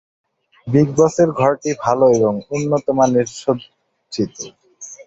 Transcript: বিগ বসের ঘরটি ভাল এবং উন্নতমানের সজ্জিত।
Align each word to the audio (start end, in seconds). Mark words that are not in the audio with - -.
বিগ 0.67 0.87
বসের 0.97 1.29
ঘরটি 1.39 1.69
ভাল 1.81 1.99
এবং 2.11 2.33
উন্নতমানের 2.51 3.27
সজ্জিত। 3.39 4.35